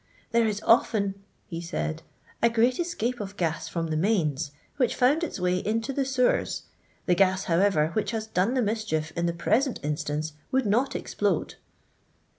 [0.31, 1.13] "There is often/'
[1.45, 2.01] he said,"
[2.41, 6.29] a greftt escape of gas from the mains, which found its way into the sew
[6.29, 6.63] ers.
[7.05, 11.53] The gas, however, which has done the mischief in the present instance would not explode.'